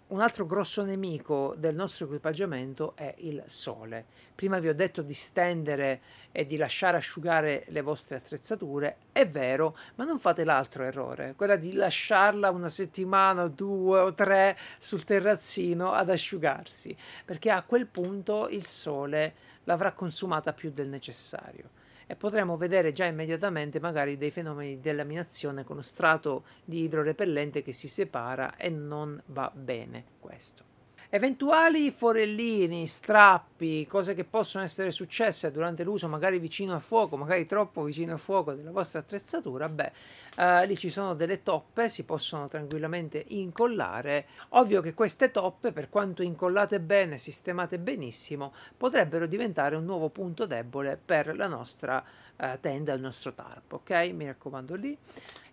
[0.08, 4.06] un altro grosso nemico del nostro equipaggiamento è il sole.
[4.34, 9.78] Prima vi ho detto di stendere e di lasciare asciugare le vostre attrezzature, è vero,
[9.96, 15.92] ma non fate l'altro errore, quella di lasciarla una settimana due o tre sul terrazzino
[15.92, 22.58] ad asciugarsi, perché a quel punto il sole l'avrà consumata più del necessario e potremo
[22.58, 28.56] vedere già immediatamente magari dei fenomeni di laminazione con strato di idrorepellente che si separa
[28.58, 30.73] e non va bene questo.
[31.16, 37.46] Eventuali forellini, strappi, cose che possono essere successe durante l'uso, magari vicino a fuoco, magari
[37.46, 39.92] troppo vicino a fuoco della vostra attrezzatura, beh,
[40.36, 44.26] eh, lì ci sono delle toppe, si possono tranquillamente incollare.
[44.50, 50.48] Ovvio che queste toppe, per quanto incollate bene, sistemate benissimo, potrebbero diventare un nuovo punto
[50.48, 52.04] debole per la nostra
[52.44, 53.92] eh, tenda, il nostro tarp, ok?
[54.14, 54.98] Mi raccomando lì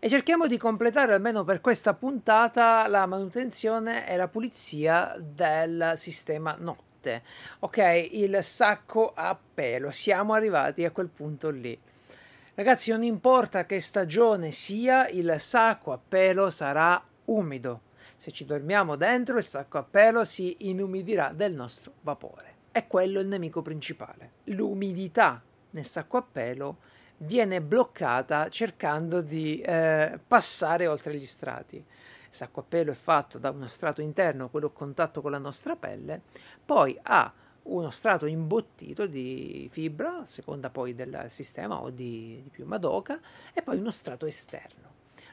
[0.03, 6.57] e cerchiamo di completare almeno per questa puntata la manutenzione e la pulizia del sistema
[6.59, 7.23] notte.
[7.61, 11.79] Ok, il sacco a pelo, siamo arrivati a quel punto lì.
[12.55, 17.83] Ragazzi, non importa che stagione sia, il sacco a pelo sarà umido.
[18.17, 22.55] Se ci dormiamo dentro, il sacco a pelo si inumidirà del nostro vapore.
[22.71, 24.33] È quello il nemico principale.
[24.45, 26.79] L'umidità nel sacco a pelo
[27.19, 31.85] viene bloccata cercando di eh, passare oltre gli strati.
[32.29, 35.77] sacco a pelo è fatto da uno strato interno, quello a contatto con la nostra
[35.77, 36.23] pelle,
[36.65, 42.49] poi ha uno strato imbottito di fibra, a seconda poi del sistema o di, di
[42.49, 43.21] piuma d'oca,
[43.53, 44.89] e poi uno strato esterno.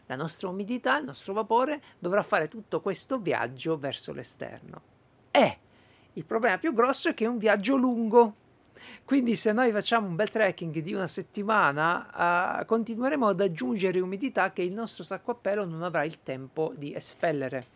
[0.07, 4.81] La nostra umidità, il nostro vapore dovrà fare tutto questo viaggio verso l'esterno.
[5.31, 5.57] E
[6.13, 8.35] il problema più grosso è che è un viaggio lungo,
[9.03, 14.51] quindi se noi facciamo un bel trekking di una settimana, uh, continueremo ad aggiungere umidità
[14.51, 17.67] che il nostro sacco a pelo non avrà il tempo di espellere.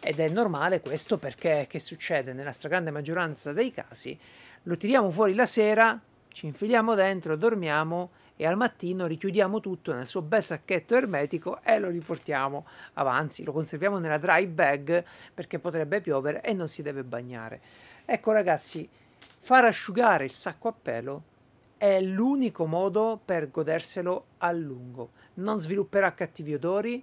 [0.00, 4.16] Ed è normale questo perché che succede nella stragrande maggioranza dei casi?
[4.62, 10.06] Lo tiriamo fuori la sera, ci infiliamo dentro, dormiamo e al mattino richiudiamo tutto nel
[10.06, 16.00] suo bel sacchetto ermetico e lo riportiamo avanti, lo conserviamo nella dry bag perché potrebbe
[16.00, 17.60] piovere e non si deve bagnare.
[18.04, 18.88] Ecco ragazzi,
[19.40, 21.22] Far asciugare il sacco a pelo
[21.78, 25.12] è l'unico modo per goderselo a lungo.
[25.34, 27.02] Non svilupperà cattivi odori,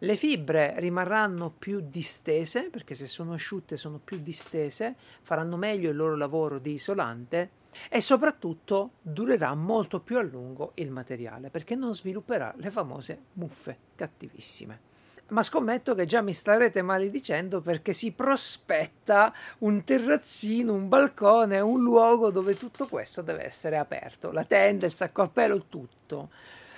[0.00, 5.96] le fibre rimarranno più distese, perché se sono asciutte sono più distese, faranno meglio il
[5.96, 7.50] loro lavoro di isolante
[7.88, 13.78] e soprattutto durerà molto più a lungo il materiale, perché non svilupperà le famose muffe
[13.94, 14.95] cattivissime
[15.28, 21.82] ma scommetto che già mi starete maledicendo perché si prospetta un terrazzino, un balcone, un
[21.82, 26.30] luogo dove tutto questo deve essere aperto, la tenda, il sacco a pelo, tutto.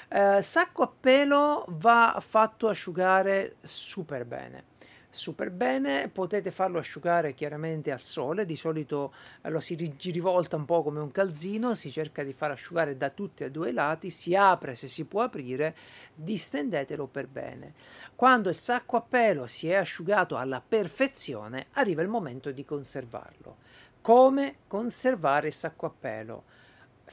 [0.08, 4.64] Eh, sacco a pelo va fatto asciugare super bene
[5.10, 9.74] super bene, potete farlo asciugare chiaramente al sole, di solito eh, lo si
[10.10, 13.70] rivolta un po' come un calzino, si cerca di far asciugare da tutti e due
[13.70, 15.74] i lati, si apre se si può aprire,
[16.14, 17.74] distendetelo per bene.
[18.14, 23.56] Quando il sacco a pelo si è asciugato alla perfezione, arriva il momento di conservarlo.
[24.00, 26.44] Come conservare il sacco a pelo?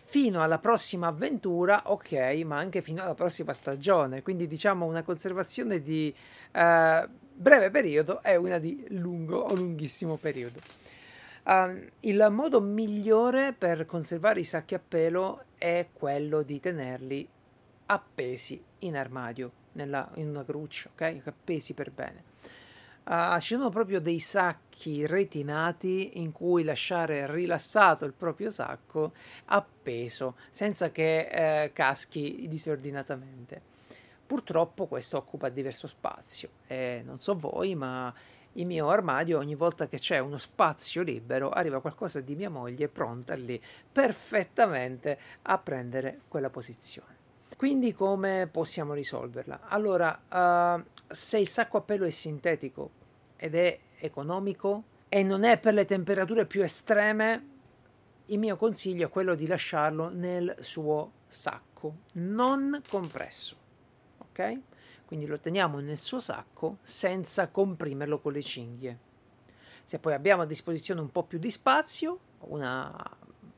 [0.08, 2.12] fino alla prossima avventura, ok,
[2.46, 4.22] ma anche fino alla prossima stagione.
[4.22, 6.14] Quindi diciamo una conservazione di
[6.54, 10.60] uh, breve periodo e una di lungo o lunghissimo periodo.
[11.44, 17.28] Uh, il modo migliore per conservare i sacchi a pelo è quello di tenerli
[17.88, 21.22] appesi in armadio, nella, in una gruccia, ok?
[21.26, 22.24] Appesi per bene.
[23.04, 29.14] Uh, ci sono proprio dei sacchi retinati in cui lasciare rilassato il proprio sacco
[29.46, 31.28] appeso senza che
[31.64, 33.74] eh, caschi disordinatamente.
[34.26, 38.14] Purtroppo questo occupa diverso spazio e non so voi, ma
[38.54, 42.88] il mio armadio ogni volta che c'è uno spazio libero arriva qualcosa di mia moglie
[42.88, 43.62] pronta lì
[43.92, 47.14] perfettamente a prendere quella posizione.
[47.56, 49.68] Quindi come possiamo risolverla?
[49.68, 50.20] Allora,
[50.78, 52.90] uh, se il sacco a pelo è sintetico
[53.36, 57.54] ed è economico e non è per le temperature più estreme,
[58.26, 63.64] il mio consiglio è quello di lasciarlo nel suo sacco, non compresso
[64.36, 64.60] ok?
[65.06, 69.00] Quindi lo teniamo nel suo sacco senza comprimerlo con le cinghie.
[69.84, 72.92] Se poi abbiamo a disposizione un po' più di spazio, una,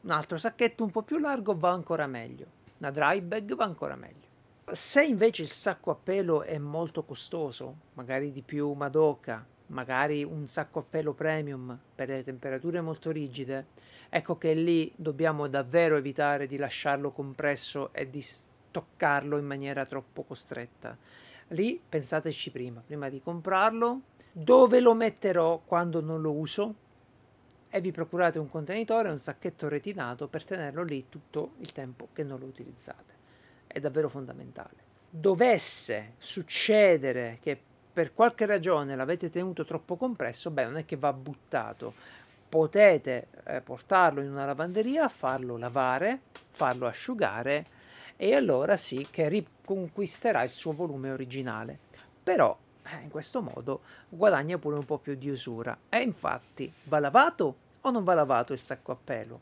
[0.01, 2.45] un altro sacchetto un po' più largo va ancora meglio.
[2.79, 4.25] Una dry bag va ancora meglio.
[4.69, 10.45] Se invece il sacco a pelo è molto costoso, magari di più Madoka, magari un
[10.47, 13.67] sacco a pelo premium per le temperature molto rigide,
[14.09, 18.21] ecco che lì dobbiamo davvero evitare di lasciarlo compresso e di
[18.77, 20.95] toccarlo in maniera troppo costretta.
[21.49, 26.75] Lì pensateci prima, prima di comprarlo, dove lo metterò quando non lo uso
[27.69, 32.23] e vi procurate un contenitore, un sacchetto retinato per tenerlo lì tutto il tempo che
[32.23, 33.15] non lo utilizzate.
[33.65, 34.85] È davvero fondamentale.
[35.09, 37.59] Dovesse succedere che
[37.91, 41.95] per qualche ragione l'avete tenuto troppo compresso, beh, non è che va buttato.
[42.47, 47.76] Potete eh, portarlo in una lavanderia, farlo lavare, farlo asciugare
[48.17, 51.79] e allora sì che riconquisterà il suo volume originale.
[52.21, 55.77] Però eh, in questo modo guadagna pure un po' più di usura.
[55.87, 59.41] E infatti va lavato o non va lavato il sacco a pelo?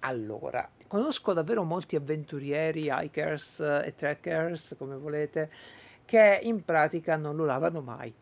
[0.00, 5.50] Allora, conosco davvero molti avventurieri, hikers e trekkers, come volete,
[6.04, 8.12] che in pratica non lo lavano mai.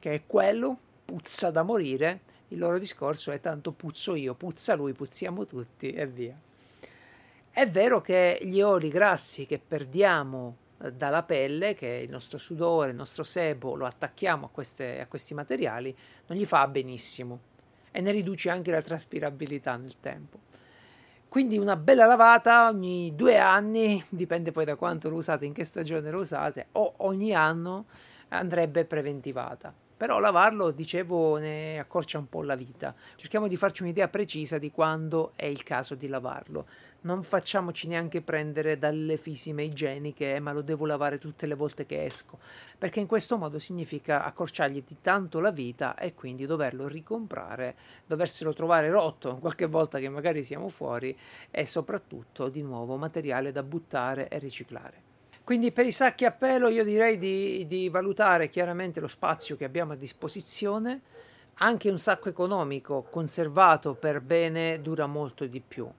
[0.00, 4.92] Che è quello, puzza da morire, il loro discorso è tanto puzzo io, puzza lui,
[4.94, 6.36] puzziamo tutti e via.
[7.58, 12.90] È vero che gli oli grassi che perdiamo eh, dalla pelle, che il nostro sudore,
[12.90, 15.92] il nostro sebo, lo attacchiamo a, queste, a questi materiali,
[16.28, 17.40] non gli fa benissimo
[17.90, 20.38] e ne riduce anche la traspirabilità nel tempo.
[21.28, 25.64] Quindi una bella lavata ogni due anni, dipende poi da quanto lo usate, in che
[25.64, 27.86] stagione lo usate, o ogni anno
[28.28, 29.74] andrebbe preventivata.
[29.98, 32.94] Però lavarlo, dicevo, ne accorcia un po' la vita.
[33.16, 36.66] Cerchiamo di farci un'idea precisa di quando è il caso di lavarlo.
[37.00, 41.86] non facciamoci neanche prendere dalle fisime igieniche, eh, ma lo devo lavare tutte le volte
[41.86, 42.38] che esco,
[42.76, 48.52] perché in questo modo significa accorciargli di tanto la vita e quindi doverlo ricomprare, doverselo
[48.52, 51.16] trovare rotto qualche volta che magari siamo fuori
[51.50, 55.07] e soprattutto di nuovo materiale da buttare e riciclare.
[55.48, 59.64] Quindi per i sacchi a pelo io direi di, di valutare chiaramente lo spazio che
[59.64, 61.00] abbiamo a disposizione,
[61.60, 65.90] anche un sacco economico conservato per bene dura molto di più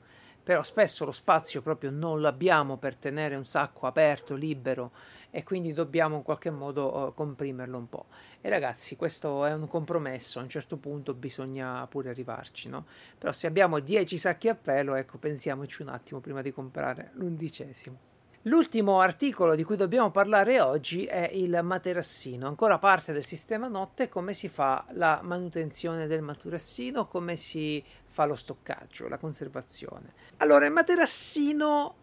[0.43, 4.91] però spesso lo spazio proprio non l'abbiamo per tenere un sacco aperto, libero
[5.29, 8.05] e quindi dobbiamo in qualche modo uh, comprimerlo un po'.
[8.41, 12.87] E ragazzi, questo è un compromesso, a un certo punto bisogna pure arrivarci, no?
[13.15, 18.08] Però se abbiamo 10 sacchi a pelo, ecco, pensiamoci un attimo prima di comprare l'undicesimo.
[18.43, 24.07] L'ultimo articolo di cui dobbiamo parlare oggi è il materassino, ancora parte del sistema notte,
[24.07, 30.13] come si fa la manutenzione del materassino, come si fa lo stoccaggio, la conservazione.
[30.37, 31.95] Allora, il materassino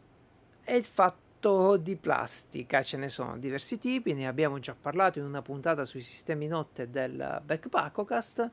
[0.63, 5.41] è fatto di plastica, ce ne sono diversi tipi, ne abbiamo già parlato in una
[5.41, 8.51] puntata sui sistemi notte del Backpackocast,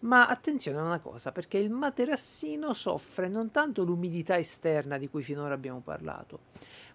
[0.00, 5.22] ma attenzione a una cosa, perché il materassino soffre non tanto l'umidità esterna di cui
[5.24, 6.40] finora abbiamo parlato,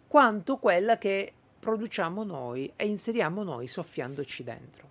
[0.10, 4.90] quanto quella che produciamo noi e inseriamo noi soffiandoci dentro.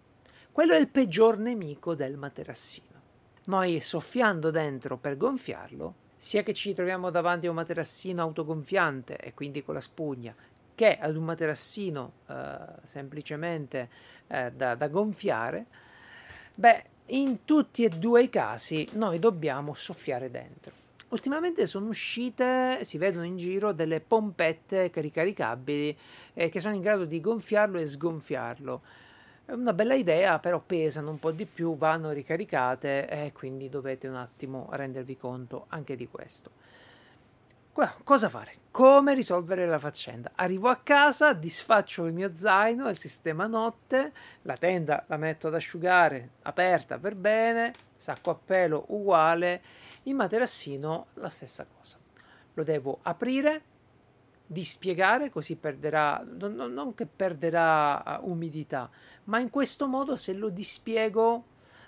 [0.53, 2.87] Quello è il peggior nemico del materassino.
[3.47, 9.35] Noi soffiando dentro per gonfiarlo, sia che ci troviamo davanti a un materassino autogonfiante e
[9.35, 10.33] quindi con la spugna,
[10.77, 13.91] che ad un materassino eh, semplicemente
[14.29, 15.67] eh, da, da gonfiare,
[16.55, 20.87] beh, in tutti e due i casi noi dobbiamo soffiare dentro.
[21.11, 25.97] Ultimamente sono uscite, si vedono in giro, delle pompette ricaricabili
[26.35, 28.83] eh, che sono in grado di gonfiarlo e sgonfiarlo.
[29.47, 34.07] È una bella idea, però pesano un po' di più, vanno ricaricate e quindi dovete
[34.07, 36.51] un attimo rendervi conto anche di questo.
[38.05, 38.57] Cosa fare?
[38.71, 40.33] Come risolvere la faccenda?
[40.35, 45.55] Arrivo a casa, disfaccio il mio zaino, il sistema notte, la tenda la metto ad
[45.55, 49.63] asciugare, aperta per bene, sacco a pelo uguale
[50.05, 51.99] il materassino la stessa cosa.
[52.55, 53.63] Lo devo aprire,
[54.47, 58.91] dispiegare, così perderà, non, non che perderà uh, umidità,
[59.25, 61.45] ma in questo modo se lo dispiego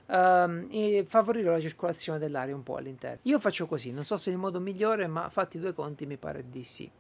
[0.07, 3.21] um, e favorire la circolazione dell'aria un po' all'interno.
[3.23, 6.17] Io faccio così, non so se è il modo migliore, ma fatti due conti mi
[6.19, 6.91] pare di sì.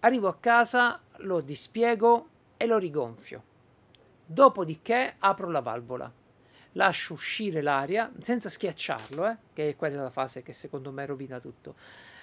[0.00, 3.44] Arrivo a casa, lo dispiego e lo rigonfio.
[4.26, 6.12] Dopodiché apro la valvola
[6.72, 11.40] lascio uscire l'aria senza schiacciarlo, eh, che è quella la fase che secondo me rovina
[11.40, 11.74] tutto.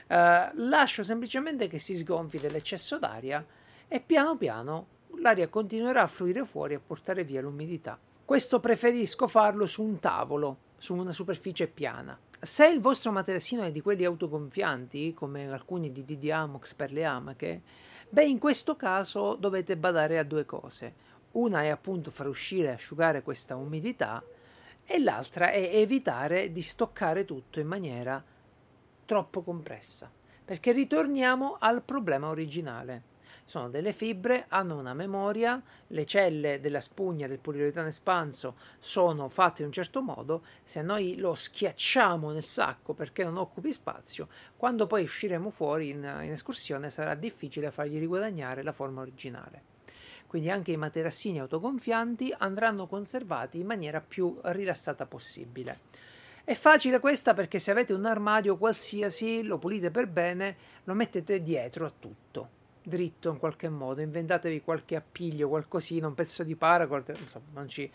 [0.08, 3.46] Uh, lascio semplicemente che si sgonfi dell'eccesso d'aria
[3.90, 4.88] e piano piano
[5.20, 8.00] l'aria continuerà a fluire fuori e a portare via l'umidità.
[8.24, 12.18] Questo preferisco farlo su un tavolo, su una superficie piana.
[12.40, 17.04] Se il vostro materassino è di quelli autogonfianti, come alcuni di DD Amox per le
[17.04, 17.62] amache,
[18.10, 21.06] beh, in questo caso dovete badare a due cose.
[21.32, 24.24] Una è appunto far uscire e asciugare questa umidità
[24.90, 28.24] e l'altra è evitare di stoccare tutto in maniera
[29.04, 30.10] troppo compressa,
[30.46, 33.16] perché ritorniamo al problema originale.
[33.44, 39.62] Sono delle fibre, hanno una memoria, le celle della spugna del poliuretano espanso sono fatte
[39.62, 44.88] in un certo modo, se noi lo schiacciamo nel sacco perché non occupi spazio, quando
[44.88, 49.76] poi usciremo fuori in, in escursione sarà difficile fargli riguadagnare la forma originale
[50.28, 55.80] quindi anche i materassini autogonfianti andranno conservati in maniera più rilassata possibile.
[56.44, 61.42] È facile questa perché se avete un armadio qualsiasi, lo pulite per bene, lo mettete
[61.42, 62.50] dietro a tutto,
[62.84, 67.90] dritto in qualche modo, inventatevi qualche appiglio, qualcosina, un pezzo di paracord, insomma, non ci,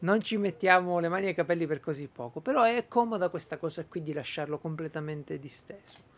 [0.00, 3.84] non ci mettiamo le mani ai capelli per così poco, però è comoda questa cosa
[3.84, 6.11] qui di lasciarlo completamente disteso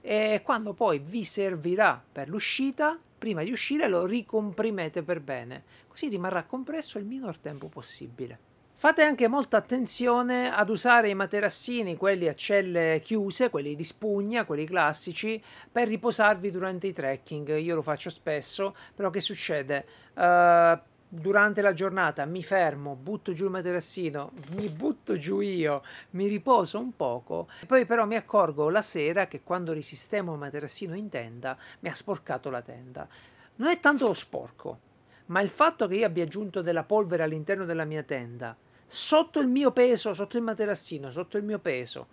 [0.00, 6.08] e quando poi vi servirà per l'uscita, prima di uscire lo ricomprimete per bene, così
[6.08, 8.46] rimarrà compresso il minor tempo possibile.
[8.80, 14.44] Fate anche molta attenzione ad usare i materassini, quelli a celle chiuse, quelli di spugna,
[14.44, 15.42] quelli classici,
[15.72, 17.58] per riposarvi durante i trekking.
[17.58, 19.84] Io lo faccio spesso, però che succede?
[20.14, 20.78] Uh,
[21.08, 26.78] durante la giornata mi fermo, butto giù il materassino, mi butto giù io, mi riposo
[26.78, 31.56] un poco, poi però mi accorgo la sera che quando risistemo il materassino in tenda
[31.80, 33.08] mi ha sporcato la tenda.
[33.56, 34.80] Non è tanto lo sporco,
[35.26, 38.56] ma il fatto che io abbia aggiunto della polvere all'interno della mia tenda,
[38.86, 42.08] sotto il mio peso, sotto il materassino, sotto il mio peso,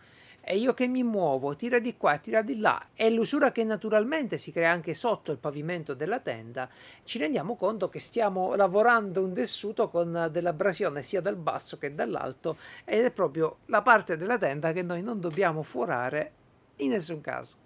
[0.48, 4.38] e io che mi muovo, tira di qua, tira di là, e l'usura che naturalmente
[4.38, 6.70] si crea anche sotto il pavimento della tenda,
[7.04, 12.58] ci rendiamo conto che stiamo lavorando un tessuto con dell'abrasione sia dal basso che dall'alto
[12.84, 16.32] ed è proprio la parte della tenda che noi non dobbiamo forare
[16.78, 17.58] in nessun caso.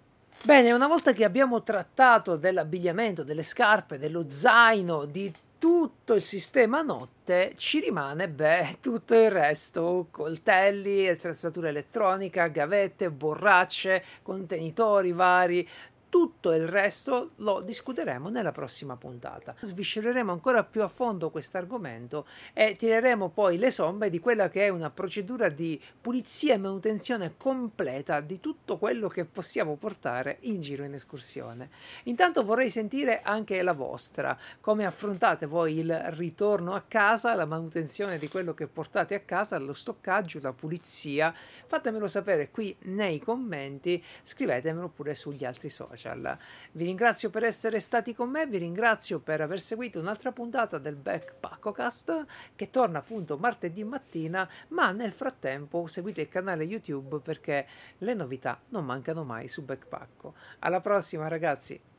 [0.42, 5.30] Bene, una volta che abbiamo trattato dell'abbigliamento, delle scarpe, dello zaino, di
[5.60, 14.02] tutto il sistema notte, ci rimane beh, tutto il resto, coltelli, attrezzatura elettronica, gavette, borracce,
[14.22, 15.68] contenitori vari,
[16.10, 19.54] tutto il resto lo discuteremo nella prossima puntata.
[19.58, 24.66] Sviscereremo ancora più a fondo questo argomento e tireremo poi le somme di quella che
[24.66, 30.60] è una procedura di pulizia e manutenzione completa di tutto quello che possiamo portare in
[30.60, 31.70] giro in escursione.
[32.04, 38.18] Intanto vorrei sentire anche la vostra, come affrontate voi il ritorno a casa, la manutenzione
[38.18, 41.32] di quello che portate a casa, lo stoccaggio, la pulizia.
[41.66, 46.38] Fatemelo sapere qui nei commenti, scrivetemelo pure sugli altri social social.
[46.72, 50.96] Vi ringrazio per essere stati con me, vi ringrazio per aver seguito un'altra puntata del
[50.96, 52.24] Backpackocast
[52.56, 57.66] che torna appunto martedì mattina, ma nel frattempo seguite il canale YouTube perché
[57.98, 60.34] le novità non mancano mai su Backpacko.
[60.60, 61.89] Alla prossima ragazzi!